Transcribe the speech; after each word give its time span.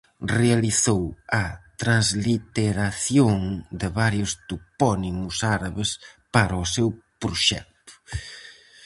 Realizou 0.39 1.03
a 1.41 1.43
transliteración 1.81 3.37
de 3.79 3.87
varios 4.01 4.31
topónimos 4.49 5.35
árabes 5.57 5.89
para 6.33 6.55
o 6.63 6.65
seu 6.75 6.87
proxecto. 7.21 7.91